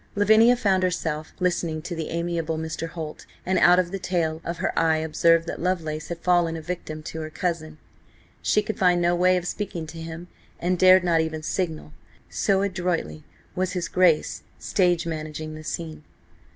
Lavinia 0.15 0.55
found 0.55 0.81
herself 0.81 1.31
listening 1.39 1.79
to 1.83 1.93
the 1.93 2.09
amiable 2.09 2.57
Mr. 2.57 2.89
Holt, 2.89 3.27
and 3.45 3.59
out 3.59 3.77
of 3.77 3.91
the 3.91 3.99
tail 3.99 4.41
of 4.43 4.57
her 4.57 4.73
eye 4.75 4.97
observed 4.97 5.45
that 5.45 5.61
Lovelace 5.61 6.07
had 6.07 6.17
fallen 6.21 6.57
a 6.57 6.59
victim 6.63 7.03
to 7.03 7.21
her 7.21 7.29
cousin. 7.29 7.77
She 8.41 8.63
could 8.63 8.79
find 8.79 8.99
no 8.99 9.15
way 9.15 9.37
of 9.37 9.45
speaking 9.45 9.85
to 9.85 10.01
him, 10.01 10.27
and 10.59 10.79
dared 10.79 11.03
not 11.03 11.21
even 11.21 11.43
signal, 11.43 11.93
so 12.31 12.63
adroitly 12.63 13.23
was 13.55 13.73
his 13.73 13.87
Grace 13.87 14.41
stage 14.57 15.05
managing 15.05 15.53
the 15.53 15.63
scene. 15.63 16.03